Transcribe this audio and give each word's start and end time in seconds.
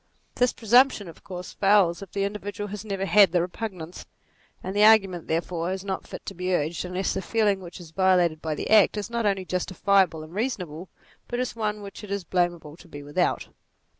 This 0.33 0.51
presumption 0.51 1.07
of 1.07 1.23
course 1.23 1.53
fails 1.53 2.01
if 2.01 2.11
the 2.11 2.23
individual 2.23 2.67
never 2.85 3.05
had 3.05 3.31
the 3.31 3.39
repugnance: 3.39 4.07
and 4.63 4.75
the 4.75 4.83
argument, 4.83 5.27
therefore, 5.27 5.71
is 5.71 5.83
not 5.85 6.07
fit 6.07 6.25
to 6.25 6.33
be 6.33 6.55
urged 6.55 6.83
unless 6.83 7.13
the 7.13 7.21
feeling 7.21 7.59
which 7.59 7.79
is 7.79 7.91
violated 7.91 8.41
by 8.41 8.55
the 8.55 8.71
act, 8.71 8.97
is 8.97 9.11
not 9.11 9.27
only 9.27 9.45
justi 9.45 9.75
fiable 9.75 10.23
and 10.23 10.33
reasonable, 10.33 10.89
bat 11.27 11.39
is 11.39 11.55
one 11.55 11.83
which 11.83 12.03
it 12.03 12.09
is 12.09 12.23
blamable 12.23 12.75
to 12.79 12.87
be 12.87 13.03
without. 13.03 13.49